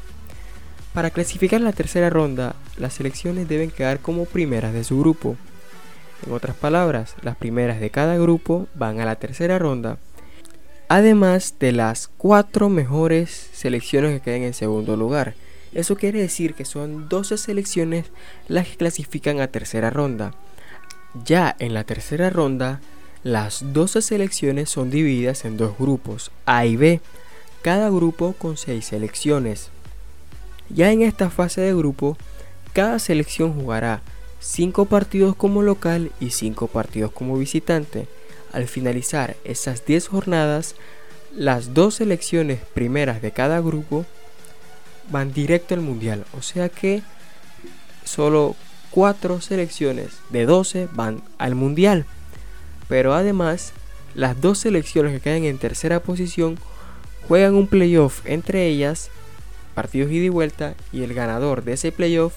[0.93, 5.35] Para clasificar la tercera ronda, las selecciones deben quedar como primeras de su grupo.
[6.25, 9.97] En otras palabras, las primeras de cada grupo van a la tercera ronda,
[10.87, 15.35] además de las 4 mejores selecciones que queden en segundo lugar.
[15.73, 18.05] Eso quiere decir que son 12 selecciones
[18.47, 20.33] las que clasifican a tercera ronda.
[21.25, 22.79] Ya en la tercera ronda,
[23.23, 27.01] las 12 selecciones son divididas en dos grupos, A y B,
[27.61, 29.69] cada grupo con 6 selecciones.
[30.69, 32.17] Ya en esta fase de grupo,
[32.73, 34.01] cada selección jugará
[34.39, 38.07] 5 partidos como local y 5 partidos como visitante.
[38.53, 40.75] Al finalizar esas 10 jornadas,
[41.35, 44.05] las dos selecciones primeras de cada grupo
[45.09, 47.03] van directo al mundial, o sea que
[48.03, 48.55] solo
[48.91, 52.05] 4 selecciones de 12 van al mundial.
[52.91, 53.71] Pero además,
[54.15, 56.57] las dos selecciones que quedan en tercera posición
[57.25, 59.09] juegan un playoff entre ellas,
[59.73, 62.33] partidos ida y vuelta, y el ganador de ese playoff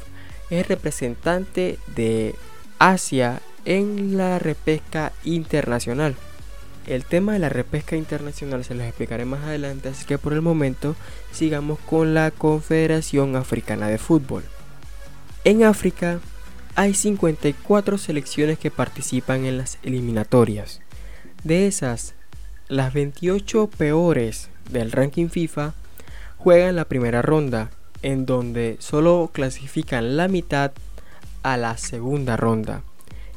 [0.50, 2.36] es representante de
[2.78, 6.14] Asia en la repesca internacional.
[6.86, 10.40] El tema de la repesca internacional se los explicaré más adelante, así que por el
[10.40, 10.94] momento
[11.32, 14.44] sigamos con la Confederación Africana de Fútbol.
[15.42, 16.20] En África
[16.76, 20.80] hay 54 selecciones que participan en las eliminatorias.
[21.44, 22.14] De esas,
[22.68, 25.74] las 28 peores del ranking FIFA
[26.36, 27.70] juegan la primera ronda,
[28.02, 30.72] en donde solo clasifican la mitad
[31.42, 32.82] a la segunda ronda.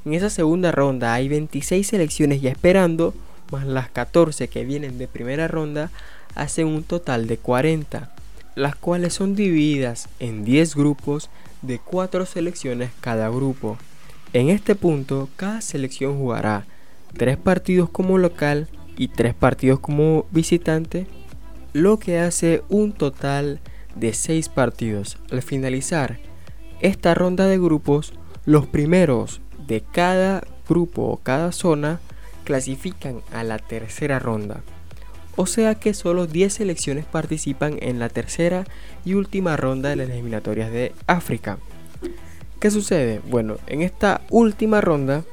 [0.03, 3.13] En esa segunda ronda hay 26 selecciones ya esperando,
[3.51, 5.91] más las 14 que vienen de primera ronda,
[6.33, 8.11] hacen un total de 40,
[8.55, 11.29] las cuales son divididas en 10 grupos
[11.67, 13.77] de cuatro selecciones cada grupo.
[14.33, 16.65] En este punto, cada selección jugará
[17.15, 21.07] tres partidos como local y tres partidos como visitante,
[21.73, 23.59] lo que hace un total
[23.95, 25.17] de seis partidos.
[25.31, 26.19] Al finalizar
[26.81, 28.13] esta ronda de grupos,
[28.45, 31.99] los primeros de cada grupo o cada zona
[32.43, 34.61] clasifican a la tercera ronda.
[35.37, 38.65] O sea que solo 10 selecciones participan en la tercera
[39.05, 41.59] y última ronda de las eliminatorias de África.
[42.59, 43.21] ¿Qué sucede?
[43.29, 45.23] Bueno, en esta última ronda,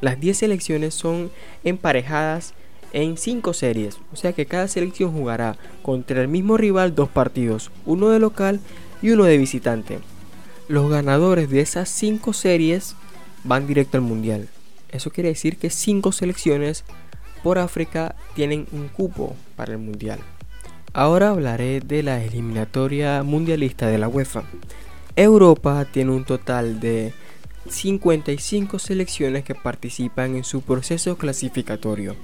[0.00, 1.30] las 10 selecciones son
[1.62, 2.54] emparejadas
[2.92, 7.70] en 5 series, o sea que cada selección jugará contra el mismo rival dos partidos,
[7.84, 8.60] uno de local
[9.00, 10.00] y uno de visitante.
[10.66, 12.96] Los ganadores de esas 5 series
[13.44, 14.48] van directo al mundial.
[14.90, 16.84] Eso quiere decir que 5 selecciones
[17.46, 20.18] por África tienen un cupo para el mundial.
[20.92, 24.42] Ahora hablaré de la eliminatoria mundialista de la UEFA.
[25.14, 27.12] Europa tiene un total de
[27.68, 32.16] 55 selecciones que participan en su proceso clasificatorio.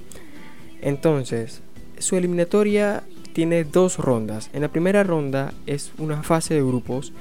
[0.81, 1.63] Entonces,
[1.99, 4.51] su eliminatoria tiene dos rondas.
[4.53, 7.13] En la primera ronda es una fase de grupos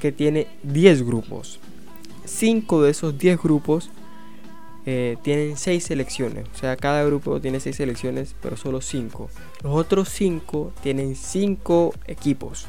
[0.00, 1.60] que tiene 10 grupos.
[2.24, 3.90] 5 de esos 10 grupos
[4.84, 6.46] eh, tienen 6 selecciones.
[6.54, 9.30] O sea, cada grupo tiene 6 selecciones, pero solo 5.
[9.62, 12.66] Los otros 5 tienen 5 equipos.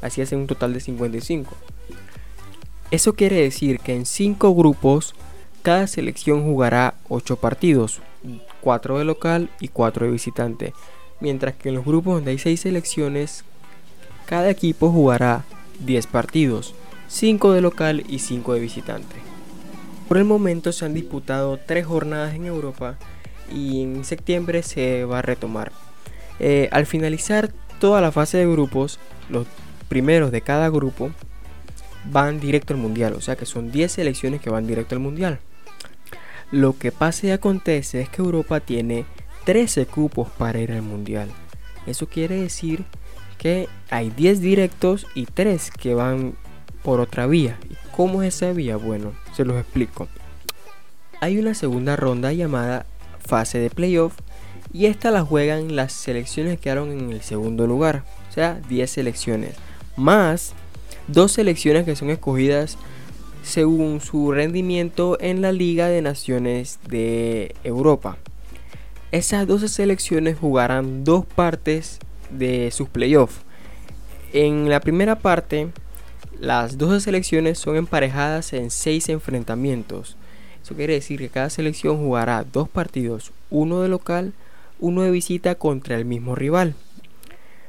[0.00, 1.54] Así hacen un total de 55.
[2.90, 5.14] Eso quiere decir que en 5 grupos
[5.62, 8.00] cada selección jugará 8 partidos,
[8.62, 10.72] 4 de local y 4 de visitante.
[11.20, 13.44] Mientras que en los grupos donde hay 6 selecciones,
[14.24, 15.44] cada equipo jugará
[15.80, 16.74] 10 partidos,
[17.08, 19.27] 5 de local y 5 de visitante.
[20.08, 22.96] Por el momento se han disputado 3 jornadas en Europa
[23.52, 25.70] y en septiembre se va a retomar.
[26.40, 28.98] Eh, al finalizar toda la fase de grupos,
[29.28, 29.46] los
[29.88, 31.10] primeros de cada grupo
[32.10, 35.40] van directo al mundial, o sea que son 10 selecciones que van directo al mundial.
[36.50, 39.04] Lo que pasa y acontece es que Europa tiene
[39.44, 41.28] 13 cupos para ir al mundial.
[41.86, 42.84] Eso quiere decir
[43.36, 46.34] que hay 10 directos y 3 que van
[46.82, 47.58] por otra vía.
[47.98, 48.76] ¿Y cómo es esa vía?
[48.76, 50.06] Bueno, se los explico.
[51.20, 52.86] Hay una segunda ronda llamada
[53.18, 54.14] fase de playoff
[54.72, 58.88] y esta la juegan las selecciones que quedaron en el segundo lugar, o sea, 10
[58.88, 59.56] selecciones,
[59.96, 60.52] más
[61.08, 62.78] dos selecciones que son escogidas
[63.42, 68.16] según su rendimiento en la Liga de Naciones de Europa.
[69.10, 71.98] Esas 12 selecciones jugarán dos partes
[72.30, 73.40] de sus playoffs.
[74.32, 75.72] En la primera parte,
[76.40, 80.16] las 12 selecciones son emparejadas en 6 enfrentamientos.
[80.62, 84.32] Eso quiere decir que cada selección jugará dos partidos, uno de local,
[84.78, 86.74] uno de visita contra el mismo rival.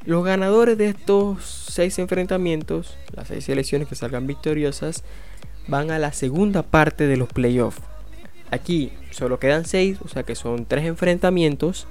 [0.04, 5.02] Los ganadores de estos 6 enfrentamientos, las 6 selecciones que salgan victoriosas,
[5.66, 7.82] van a la segunda parte de los playoffs.
[8.50, 11.86] Aquí solo quedan 6, o sea que son 3 enfrentamientos,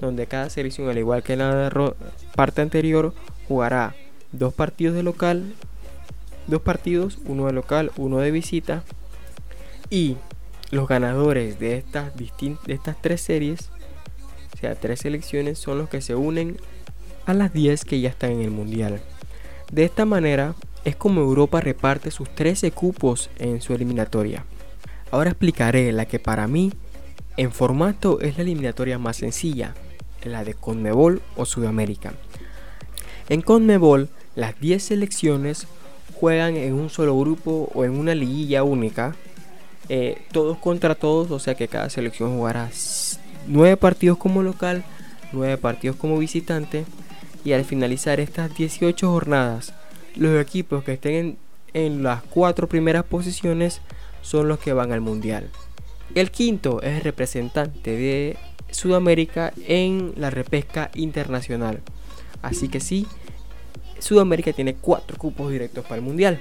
[0.00, 1.94] donde cada selección, al igual que en la
[2.34, 3.14] parte anterior,
[3.46, 3.94] jugará
[4.32, 5.54] dos partidos de local,
[6.46, 8.84] dos partidos, uno de local, uno de visita.
[9.90, 10.16] Y
[10.70, 13.70] los ganadores de estas, de estas tres series,
[14.54, 16.56] o sea, tres selecciones, son los que se unen
[17.26, 19.00] a las 10 que ya están en el mundial.
[19.72, 24.44] De esta manera, es como Europa reparte sus 13 cupos en su eliminatoria.
[25.10, 26.72] Ahora explicaré la que para mí
[27.36, 29.74] en formato es la eliminatoria más sencilla,
[30.24, 32.12] la de Conmebol o Sudamérica.
[33.28, 35.66] En Conmebol, las 10 selecciones
[36.18, 39.14] juegan en un solo grupo o en una liguilla única,
[39.88, 42.70] eh, todos contra todos, o sea que cada selección jugará
[43.46, 44.84] 9 partidos como local,
[45.32, 46.84] 9 partidos como visitante,
[47.44, 49.74] y al finalizar estas 18 jornadas,
[50.16, 51.36] los equipos que estén
[51.74, 53.80] en, las cuatro primeras posiciones
[54.22, 55.50] son los que van al mundial.
[56.14, 58.36] El quinto es el representante de
[58.70, 61.80] Sudamérica en la repesca internacional.
[62.40, 63.06] Así que sí,
[63.98, 66.40] Sudamérica tiene cuatro cupos directos para el mundial.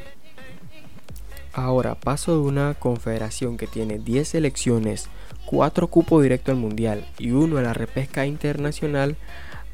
[1.54, 5.10] Ahora paso de una confederación que tiene 10 selecciones,
[5.46, 9.18] 4 cupos directos al mundial y uno a la repesca internacional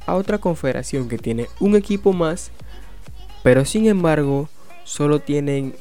[0.06, 2.52] a otra confederación que tiene un equipo más
[3.44, 4.50] pero sin embargo
[4.84, 5.76] solo tienen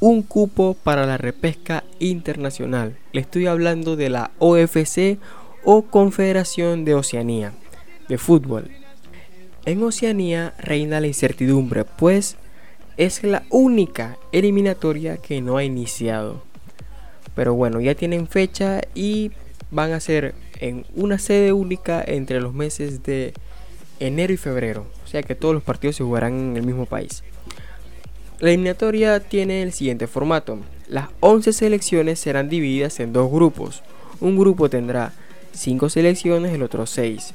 [0.00, 2.96] un cupo para la repesca internacional.
[3.12, 5.18] Le estoy hablando de la OFC
[5.64, 7.52] o Confederación de Oceanía
[8.08, 8.70] de fútbol.
[9.66, 12.36] En Oceanía reina la incertidumbre, pues
[12.96, 16.40] es la única eliminatoria que no ha iniciado.
[17.34, 19.32] Pero bueno, ya tienen fecha y
[19.72, 23.34] van a ser en una sede única entre los meses de
[23.98, 27.24] enero y febrero, o sea que todos los partidos se jugarán en el mismo país.
[28.38, 30.60] La eliminatoria tiene el siguiente formato.
[30.86, 33.82] Las 11 selecciones serán divididas en dos grupos.
[34.20, 35.12] Un grupo tendrá
[35.54, 37.34] 5 selecciones, el otro 6.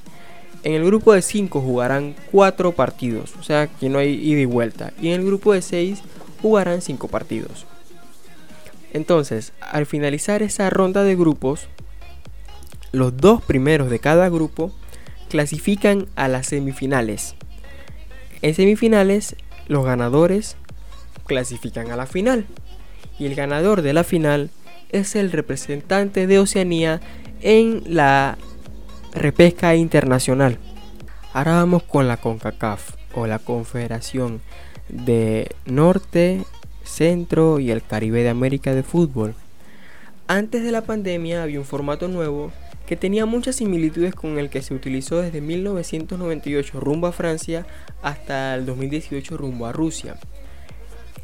[0.64, 4.46] En el grupo de 5 jugarán 4 partidos, o sea que no hay ida y
[4.46, 4.94] vuelta.
[5.02, 6.02] Y en el grupo de 6
[6.42, 7.66] jugarán 5 partidos.
[8.94, 11.68] Entonces, al finalizar esa ronda de grupos,
[12.92, 14.72] los dos primeros de cada grupo
[15.30, 17.36] clasifican a las semifinales.
[18.42, 19.36] En semifinales,
[19.68, 20.58] los ganadores
[21.26, 22.46] clasifican a la final.
[23.18, 24.50] Y el ganador de la final
[24.90, 27.00] es el representante de Oceanía
[27.42, 28.38] en la
[29.14, 30.58] repesca internacional.
[31.34, 34.42] Ahora vamos con la CONCACAF o la Confederación
[34.90, 36.44] de Norte,
[36.84, 39.36] Centro y el Caribe de América de Fútbol.
[40.28, 42.52] Antes de la pandemia había un formato nuevo
[42.86, 47.66] que tenía muchas similitudes con el que se utilizó desde 1998 rumbo a Francia
[48.02, 50.18] hasta el 2018 rumbo a Rusia.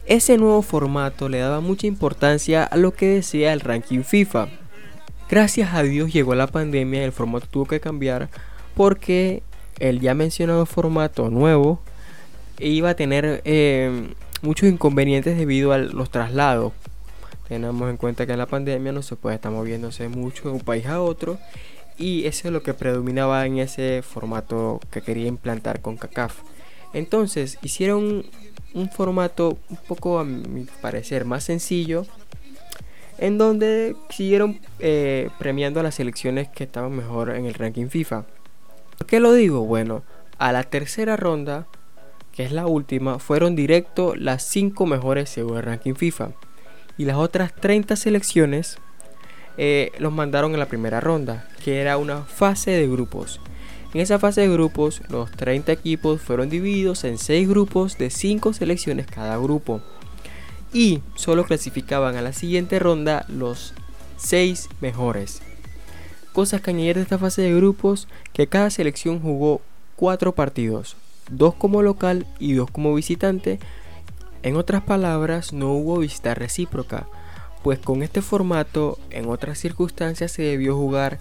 [0.05, 4.47] Ese nuevo formato le daba mucha importancia a lo que decía el ranking FIFA.
[5.29, 8.29] Gracias a Dios llegó la pandemia y el formato tuvo que cambiar
[8.75, 9.43] porque
[9.77, 11.81] el ya mencionado formato nuevo
[12.59, 16.71] iba a tener eh, muchos inconvenientes debido a los traslados.
[17.49, 20.61] Tenemos en cuenta que en la pandemia no se puede estar moviéndose mucho de un
[20.61, 21.37] país a otro
[21.97, 26.37] y eso es lo que predominaba en ese formato que quería implantar con CACAF.
[26.93, 28.25] Entonces hicieron
[28.73, 32.05] un formato un poco a mi parecer más sencillo
[33.17, 38.25] en donde siguieron eh, premiando a las selecciones que estaban mejor en el ranking FIFA.
[38.97, 39.61] ¿Por qué lo digo?
[39.65, 40.03] Bueno,
[40.37, 41.67] a la tercera ronda,
[42.31, 46.31] que es la última, fueron directo las 5 mejores según el ranking FIFA.
[46.97, 48.77] Y las otras 30 selecciones
[49.57, 53.39] eh, los mandaron en la primera ronda, que era una fase de grupos.
[53.93, 58.53] En esa fase de grupos, los 30 equipos fueron divididos en 6 grupos de 5
[58.53, 59.81] selecciones cada grupo.
[60.73, 63.73] Y solo clasificaban a la siguiente ronda los
[64.17, 65.41] 6 mejores.
[66.33, 69.61] Cosas que añadir de esta fase de grupos, que cada selección jugó
[69.95, 70.95] 4 partidos,
[71.31, 73.59] 2 como local y 2 como visitante.
[74.43, 77.07] En otras palabras, no hubo visita recíproca,
[77.63, 81.19] pues con este formato en otras circunstancias se debió jugar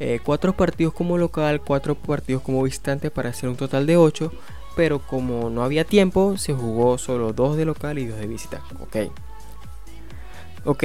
[0.00, 4.32] eh, cuatro partidos como local, cuatro partidos como visitante para hacer un total de 8,
[4.78, 8.62] pero como no había tiempo, se jugó solo dos de local y dos de visita.
[8.78, 9.10] Ok.
[10.64, 10.84] Ok,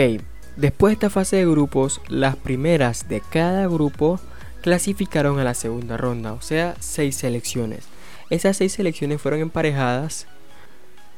[0.55, 4.19] después de esta fase de grupos, las primeras de cada grupo
[4.63, 7.83] clasificaron a la segunda ronda, o sea, seis selecciones.
[8.31, 10.25] Esas seis selecciones fueron emparejadas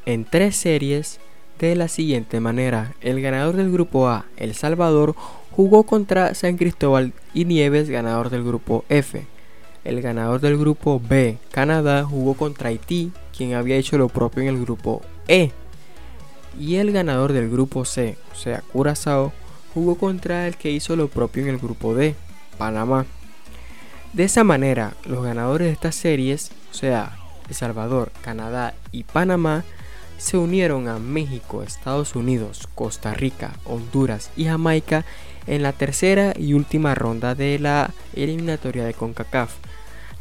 [0.06, 1.22] en tres series
[1.60, 2.94] de la siguiente manera.
[3.00, 5.16] El ganador del grupo A, El Salvador,
[5.52, 9.26] jugó contra San Cristóbal y Nieves, ganador del grupo F.
[9.86, 14.50] El ganador del grupo B, Canadá, jugó contra Haití, quien había hecho lo propio en
[14.50, 15.52] el grupo E.
[16.60, 19.32] Y el ganador del grupo C, o sea, Curazao,
[19.76, 22.16] jugó contra el que hizo lo propio en el grupo D,
[22.58, 23.06] Panamá.
[24.14, 27.18] De esa manera, los ganadores de estas series, o sea,
[27.48, 29.66] El Salvador, Canadá y Panamá,
[30.18, 35.06] se unieron a México, Estados Unidos, Costa Rica, Honduras y Jamaica
[35.46, 39.54] en la tercera y última ronda de la eliminatoria de CONCACAF,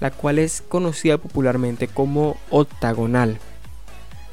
[0.01, 3.39] la cual es conocida popularmente como octagonal.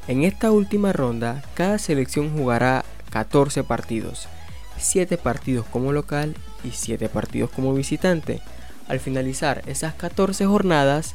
[0.08, 4.28] En esta última ronda, cada selección jugará 14 partidos,
[4.78, 6.34] 7 partidos como local
[6.64, 8.40] y 7 partidos como visitante.
[8.88, 11.14] Al finalizar esas 14 jornadas,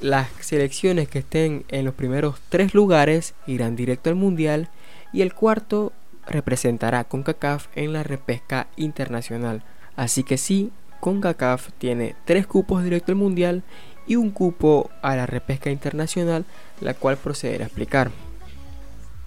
[0.00, 4.68] las selecciones que estén en los primeros 3 lugares irán directo al Mundial
[5.12, 5.92] y el cuarto
[6.26, 9.62] representará CONCACAF en la repesca internacional.
[9.96, 10.72] Así que sí,
[11.04, 13.62] CONCACAF tiene tres cupos directo al mundial
[14.06, 16.46] y un cupo a la repesca internacional,
[16.80, 18.10] la cual procederá a explicar.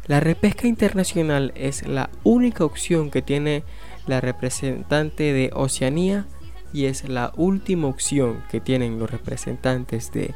[0.07, 3.63] La repesca internacional es la única opción que tiene
[4.07, 6.25] la representante de Oceanía
[6.73, 10.33] y es la última opción que tienen los representantes de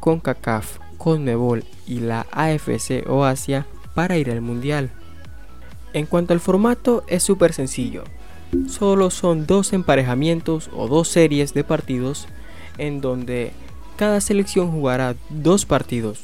[0.00, 4.90] CONCACAF, CONMEBOL y la AFC o Asia para ir al mundial.
[5.94, 8.04] En cuanto al formato, es súper sencillo.
[8.68, 12.26] Solo son dos emparejamientos o dos series de partidos
[12.78, 13.52] en donde
[13.96, 16.20] cada selección jugará dos partidos,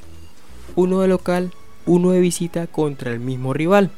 [0.76, 1.52] uno de local,
[1.86, 3.90] uno de visita contra el mismo rival.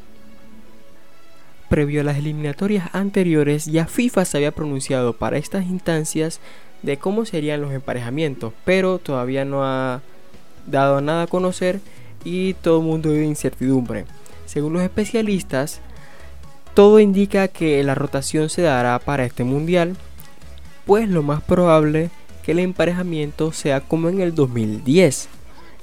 [1.68, 6.40] Previo a las eliminatorias anteriores, ya FIFA se había pronunciado para estas instancias
[6.82, 10.02] de cómo serían los emparejamientos, pero todavía no ha
[10.66, 11.80] dado nada a conocer
[12.24, 14.04] y todo el mundo vive incertidumbre.
[14.46, 15.80] Según los especialistas,
[16.74, 19.96] todo indica que la rotación se dará para este mundial,
[20.86, 22.10] pues lo más probable
[22.44, 25.28] que el emparejamiento sea como en el 2010,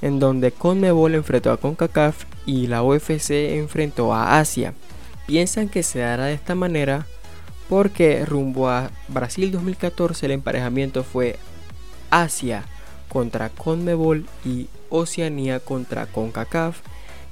[0.01, 4.73] en donde CONMEBOL enfrentó a CONCACAF y la UFC enfrentó a Asia.
[5.27, 7.07] Piensan que se dará de esta manera
[7.69, 11.37] porque rumbo a Brasil 2014 el emparejamiento fue
[12.09, 12.65] Asia
[13.07, 16.79] contra CONMEBOL y Oceanía contra CONCACAF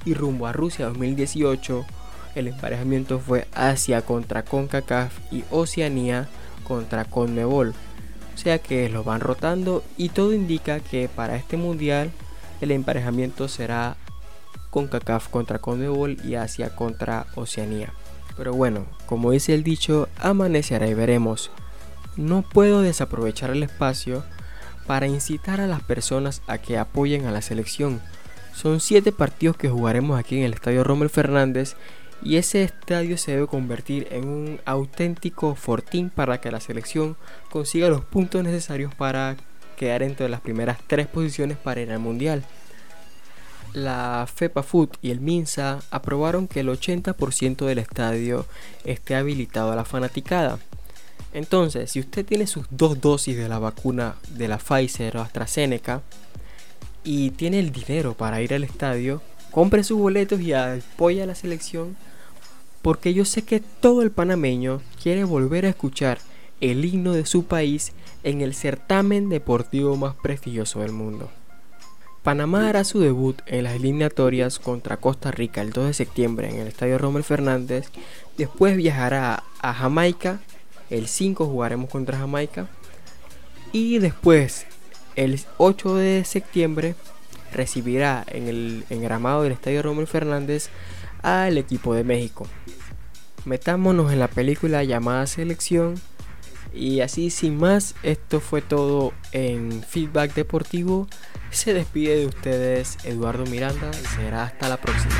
[0.06, 1.84] y rumbo a Rusia 2018
[2.34, 6.28] el emparejamiento fue Asia contra CONCACAF y Oceanía
[6.64, 7.74] contra CONMEBOL.
[8.34, 12.10] O sea que lo van rotando y todo indica que para este mundial
[12.60, 13.96] el emparejamiento será
[14.70, 17.92] con CACAF contra Conmebol y Asia contra Oceanía.
[18.36, 21.50] Pero bueno, como dice el dicho, amanecerá y veremos.
[22.16, 24.24] No puedo desaprovechar el espacio
[24.86, 28.00] para incitar a las personas a que apoyen a la selección.
[28.54, 31.76] Son 7 partidos que jugaremos aquí en el Estadio Rommel Fernández
[32.22, 37.16] y ese estadio se debe convertir en un auténtico fortín para que la selección
[37.50, 39.36] consiga los puntos necesarios para
[39.76, 42.44] quedar entre las primeras tres posiciones para ir al Mundial.
[43.72, 48.44] La FEPA Food y el MINSA aprobaron que el 80% del estadio
[48.84, 50.58] esté habilitado a la fanaticada.
[51.32, 56.02] Entonces, si usted tiene sus dos dosis de la vacuna de la Pfizer o AstraZeneca
[57.04, 61.36] y tiene el dinero para ir al estadio, compre sus boletos y apoya a la
[61.36, 61.96] selección
[62.82, 66.18] porque yo sé que todo el panameño quiere volver a escuchar
[66.60, 71.30] el himno de su país en el certamen deportivo más prestigioso del mundo.
[72.22, 76.56] Panamá hará su debut en las eliminatorias contra Costa Rica el 2 de septiembre en
[76.56, 77.88] el Estadio Rommel Fernández.
[78.36, 80.40] Después viajará a Jamaica.
[80.90, 82.68] El 5 jugaremos contra Jamaica.
[83.72, 84.66] Y después,
[85.16, 86.94] el 8 de septiembre,
[87.54, 90.68] recibirá en el gramado del Estadio Rommel Fernández
[91.22, 92.46] al equipo de México.
[93.44, 96.00] Metámonos en la película llamada Selección.
[96.72, 101.08] Y así sin más, esto fue todo en Feedback Deportivo.
[101.50, 105.14] Se despide de ustedes Eduardo Miranda y será hasta la próxima.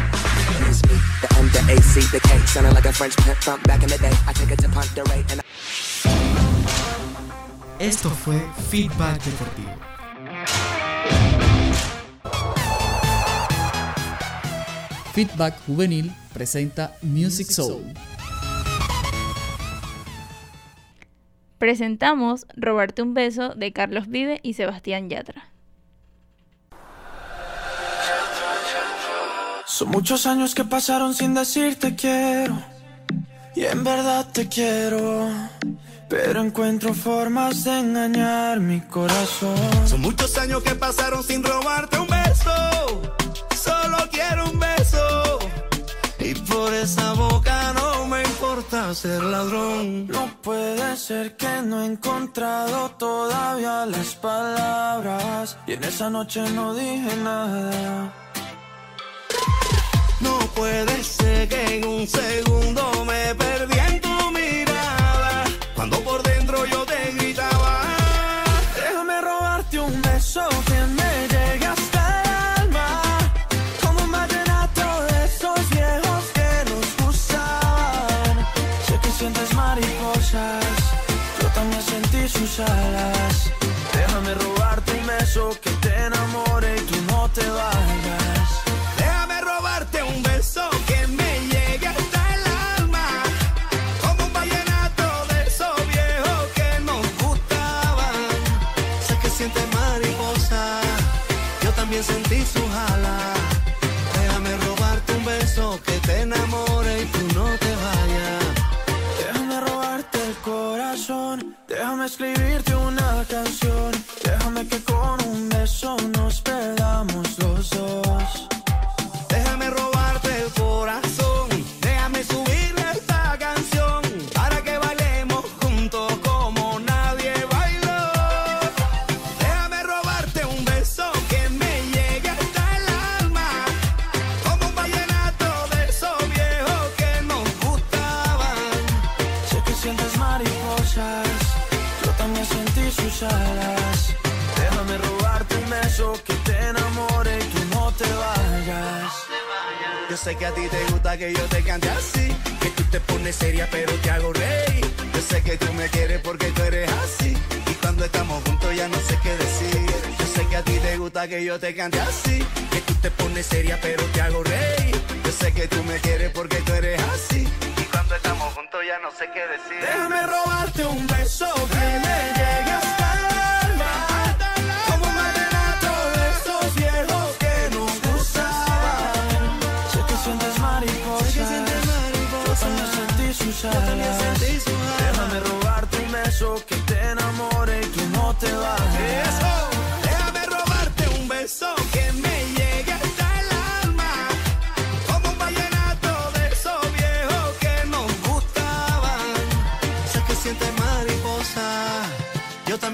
[7.81, 8.41] Esto fue
[8.71, 9.90] Feedback Deportivo.
[15.13, 17.83] Feedback Juvenil presenta Music Soul.
[21.59, 25.51] Presentamos Robarte un beso de Carlos Vive y Sebastián Yatra.
[29.67, 32.63] Son muchos años que pasaron sin decirte quiero.
[33.57, 35.29] Y en verdad te quiero.
[36.09, 39.57] Pero encuentro formas de engañar mi corazón.
[39.87, 42.51] Son muchos años que pasaron sin robarte un beso.
[43.65, 45.39] Solo quiero un beso.
[46.19, 50.07] Y por esa boca no me importa ser ladrón.
[50.09, 55.59] No puede ser que no he encontrado todavía las palabras.
[55.67, 58.13] Y en esa noche no dije nada.
[60.21, 64.10] No puede ser que en un segundo me perdí en tu
[81.61, 83.51] Yo también sentí sus alas.
[83.93, 88.20] Déjame robarte un beso que te enamore y tú no te vayas.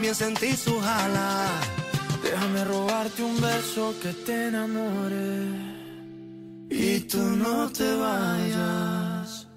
[0.06, 1.46] También sentí su jala.
[2.22, 5.48] Déjame robarte un beso que te enamore
[6.70, 9.48] y tú no te vayas.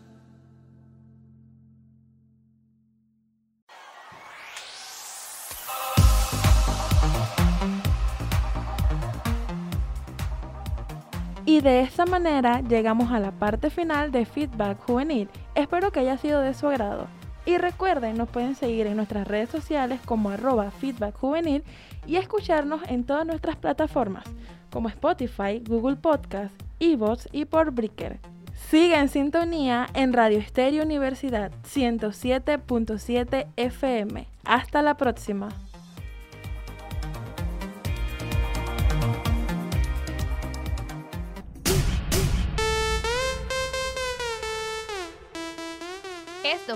[11.46, 15.30] Y de esta manera llegamos a la parte final de Feedback Juvenil.
[15.54, 17.19] Espero que haya sido de su agrado.
[17.50, 21.64] Y recuerden, nos pueden seguir en nuestras redes sociales como arroba feedback juvenil
[22.06, 24.24] y escucharnos en todas nuestras plataformas
[24.72, 28.20] como Spotify, Google Podcast, Evox y por Breaker.
[28.54, 34.28] Siga en sintonía en Radio Estéreo Universidad 107.7 FM.
[34.44, 35.50] Hasta la próxima.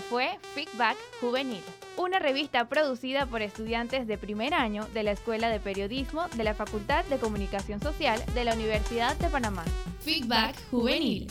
[0.01, 1.61] Fue Feedback Juvenil,
[1.97, 6.53] una revista producida por estudiantes de primer año de la Escuela de Periodismo de la
[6.53, 9.63] Facultad de Comunicación Social de la Universidad de Panamá.
[10.01, 11.27] Feedback Juvenil.